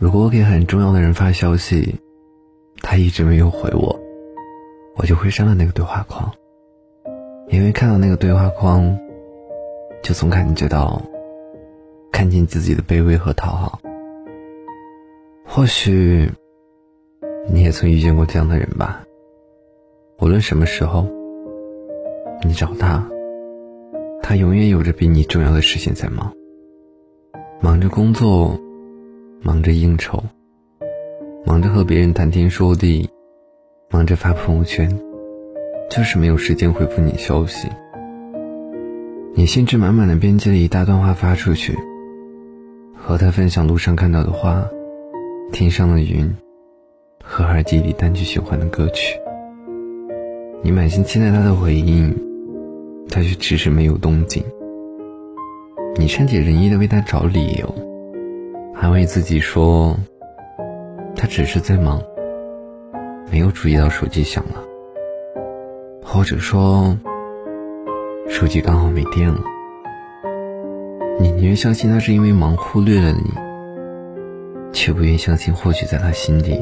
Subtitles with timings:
[0.00, 1.96] 如果我给很重要的人发消息，
[2.82, 3.98] 他一直没有回我，
[4.94, 6.32] 我就会删了那个对话框。
[7.48, 8.96] 因为看到那个对话框，
[10.00, 11.02] 就总感觉到
[12.12, 13.80] 看见自己的卑微和讨好。
[15.44, 16.30] 或许
[17.50, 19.02] 你也曾遇见过这样的人吧？
[20.20, 21.08] 无论什么时候，
[22.44, 23.04] 你找他，
[24.22, 26.32] 他永远有着比你重要的事情在忙，
[27.60, 28.56] 忙着工作。
[29.58, 30.22] 忙着应酬，
[31.44, 33.10] 忙着和别人谈天说地，
[33.90, 34.88] 忙着发朋友圈，
[35.90, 37.68] 就是没有时间回复你消息。
[39.34, 41.76] 你兴致满满的编辑了一大段话发出去，
[42.94, 44.64] 和他分享路上看到的花、
[45.50, 46.32] 天上的云
[47.24, 49.18] 和耳机里单曲循环的歌曲。
[50.62, 52.16] 你满心期待他的回应，
[53.10, 54.40] 他却迟迟没有动静。
[55.96, 57.87] 你善解人意的为他找理由。
[58.80, 59.96] 安慰自己说，
[61.16, 62.00] 他只是在忙，
[63.30, 64.62] 没有注意到手机响了，
[66.02, 66.96] 或者说
[68.28, 69.40] 手机刚好没电了。
[71.18, 73.32] 你宁愿相信他是因为忙忽略了你，
[74.72, 76.56] 却不愿相信或许在他心里，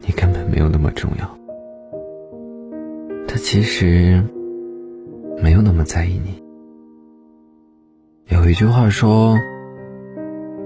[0.00, 1.38] 你根本没有那么重要。
[3.28, 4.24] 他其实
[5.42, 6.42] 没有那么在意你。
[8.34, 9.36] 有一句话说。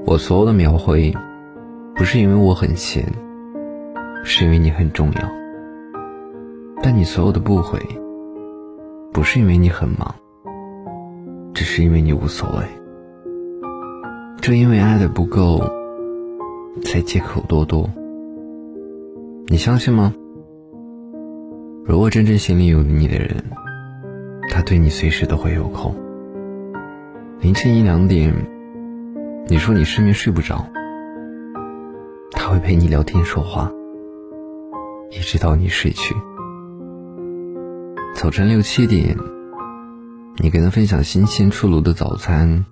[0.06, 1.14] 我所有的秒回，
[1.94, 3.10] 不是因为我很闲，
[4.22, 5.30] 是因为你很重要。
[6.82, 7.80] 但你所有的不回，
[9.14, 10.14] 不是因为你很忙，
[11.54, 12.66] 只是因为你无所谓。
[14.42, 15.58] 正因为爱的不够，
[16.82, 17.88] 才借口多多。
[19.46, 20.12] 你相信吗？
[21.86, 23.42] 如果真正心里有你的人，
[24.50, 25.94] 他对你随时都会有空。
[27.40, 28.53] 凌晨一两点。
[29.46, 30.66] 你说你失眠睡不着，
[32.30, 33.70] 他会陪你聊天说话，
[35.10, 36.14] 一直到你睡去。
[38.14, 39.14] 早晨六七点，
[40.38, 42.64] 你跟他分享新鲜出炉的早餐，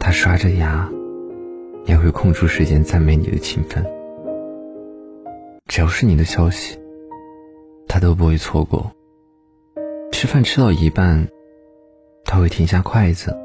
[0.00, 0.88] 他刷着牙，
[1.84, 3.84] 也会空出时间赞美你的勤奋。
[5.66, 6.78] 只要是你的消息，
[7.86, 8.90] 他都不会错过。
[10.12, 11.28] 吃饭吃到一半，
[12.24, 13.36] 他会停下筷子。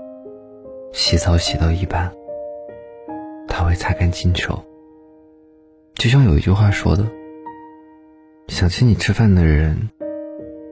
[0.93, 2.13] 洗澡洗到一半，
[3.47, 4.63] 他会擦干净手。
[5.95, 7.03] 就像有一句话说的
[8.47, 9.89] ：“想请你吃饭的人，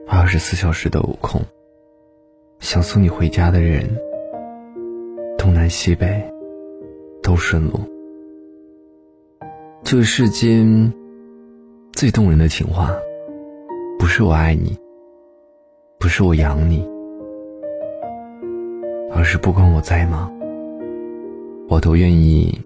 [0.06, 1.42] 二十四小时都有空；
[2.60, 3.84] 想送你回家的人，
[5.36, 6.24] 东南西北
[7.20, 7.80] 都顺路。”
[9.82, 10.92] 这世间
[11.92, 12.94] 最动人的情话，
[13.98, 14.78] 不是我爱你，
[15.98, 16.91] 不是我养你。
[19.14, 20.32] 而是不管我在忙，
[21.68, 22.58] 我都愿意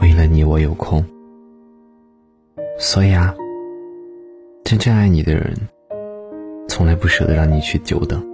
[0.00, 1.04] 为了你我有空。
[2.78, 3.34] 所以啊，
[4.64, 5.54] 真正爱你的人，
[6.68, 8.29] 从来不舍得让你去久等。